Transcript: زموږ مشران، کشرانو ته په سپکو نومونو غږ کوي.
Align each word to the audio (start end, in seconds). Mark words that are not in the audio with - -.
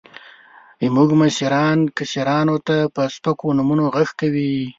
زموږ 0.83 1.09
مشران، 1.21 1.79
کشرانو 1.97 2.57
ته 2.67 2.75
په 2.95 3.01
سپکو 3.15 3.47
نومونو 3.57 3.83
غږ 3.95 4.09
کوي. 4.19 4.53